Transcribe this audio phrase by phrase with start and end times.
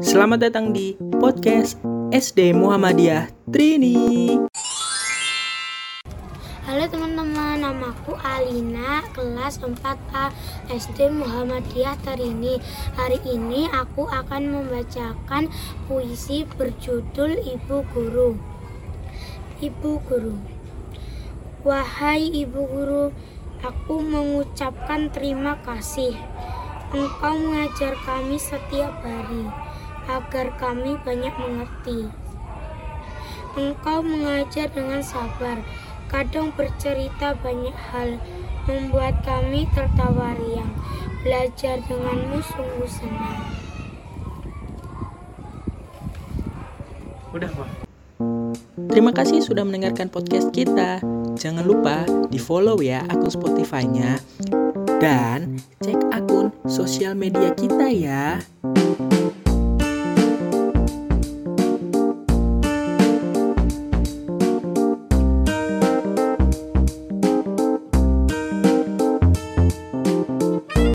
[0.00, 1.76] Selamat datang di podcast
[2.12, 4.38] SD Muhammadiyah Trini.
[6.66, 10.34] Halo teman-teman, namaku Alina, kelas 4A
[10.66, 12.58] SD Muhammadiyah Tarini.
[12.98, 15.46] Hari ini aku akan membacakan
[15.86, 18.34] puisi berjudul Ibu Guru.
[19.62, 20.36] Ibu Guru.
[21.62, 23.04] Wahai Ibu Guru,
[23.62, 26.12] aku mengucapkan terima kasih.
[26.94, 29.42] Engkau mengajar kami setiap hari
[30.06, 32.06] agar kami banyak mengerti.
[33.58, 35.66] Engkau mengajar dengan sabar,
[36.06, 38.22] kadang bercerita banyak hal,
[38.70, 40.70] membuat kami tertawa riang.
[41.26, 43.42] Belajar denganmu sungguh senang.
[47.34, 47.68] Udah, Pak.
[48.94, 51.02] Terima kasih sudah mendengarkan podcast kita.
[51.34, 54.22] Jangan lupa di follow ya akun Spotify-nya
[54.96, 58.40] dan cek akun sosial media kita ya.